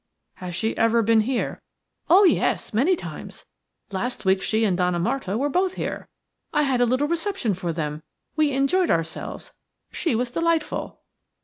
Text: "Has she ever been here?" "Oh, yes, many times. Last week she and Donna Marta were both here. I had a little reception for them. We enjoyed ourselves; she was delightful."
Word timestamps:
"Has 0.37 0.55
she 0.55 0.75
ever 0.77 1.03
been 1.03 1.21
here?" 1.21 1.61
"Oh, 2.09 2.23
yes, 2.23 2.73
many 2.73 2.95
times. 2.95 3.45
Last 3.91 4.25
week 4.25 4.41
she 4.41 4.63
and 4.65 4.75
Donna 4.75 4.97
Marta 4.97 5.37
were 5.37 5.47
both 5.47 5.75
here. 5.75 6.07
I 6.51 6.63
had 6.63 6.81
a 6.81 6.87
little 6.87 7.07
reception 7.07 7.53
for 7.53 7.71
them. 7.71 8.01
We 8.35 8.49
enjoyed 8.51 8.89
ourselves; 8.89 9.53
she 9.91 10.15
was 10.15 10.31
delightful." 10.31 11.01